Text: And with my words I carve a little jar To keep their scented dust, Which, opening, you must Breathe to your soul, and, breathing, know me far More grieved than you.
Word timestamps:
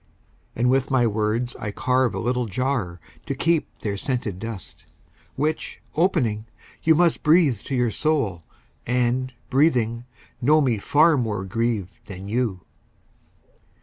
And 0.55 0.67
with 0.67 0.89
my 0.89 1.05
words 1.05 1.55
I 1.57 1.69
carve 1.69 2.15
a 2.15 2.19
little 2.19 2.47
jar 2.47 2.99
To 3.27 3.35
keep 3.35 3.77
their 3.81 3.97
scented 3.97 4.39
dust, 4.39 4.87
Which, 5.35 5.79
opening, 5.93 6.47
you 6.81 6.95
must 6.95 7.21
Breathe 7.21 7.59
to 7.59 7.75
your 7.75 7.91
soul, 7.91 8.43
and, 8.87 9.31
breathing, 9.51 10.05
know 10.41 10.59
me 10.59 10.79
far 10.79 11.17
More 11.17 11.45
grieved 11.45 11.99
than 12.07 12.27
you. 12.27 12.61